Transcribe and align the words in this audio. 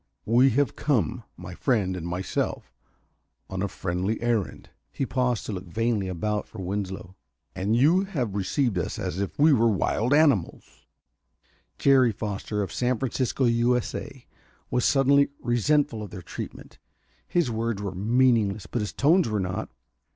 "We 0.25 0.49
have 0.57 0.75
come, 0.75 1.25
my 1.37 1.53
friend 1.53 1.95
and 1.95 2.07
myself, 2.07 2.73
on 3.51 3.61
a 3.61 3.67
friendly 3.67 4.19
errand." 4.19 4.71
He 4.91 5.05
paused 5.05 5.45
to 5.45 5.51
look 5.51 5.67
vainly 5.67 6.07
about 6.07 6.47
for 6.47 6.57
Winslow. 6.59 7.15
"And 7.53 7.75
you 7.75 8.05
have 8.05 8.33
received 8.33 8.79
us 8.79 8.97
as 8.97 9.19
if 9.19 9.37
we 9.37 9.53
were 9.53 9.67
wild 9.69 10.11
animals." 10.11 10.87
Jerry 11.77 12.11
Foster, 12.11 12.63
of 12.63 12.73
San 12.73 12.97
Francisco, 12.97 13.45
U. 13.45 13.77
S. 13.77 13.93
A., 13.93 14.25
was 14.71 14.85
suddenly 14.85 15.29
resentful 15.39 16.01
of 16.01 16.09
their 16.09 16.23
treatment. 16.23 16.79
His 17.27 17.51
words 17.51 17.79
were 17.79 17.93
meaningless, 17.93 18.65
but 18.65 18.81
his 18.81 18.93
tones 18.93 19.29
were 19.29 19.39
not. 19.39 19.69